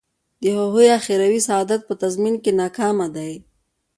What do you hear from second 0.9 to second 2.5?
اخروي سعادت په تضمین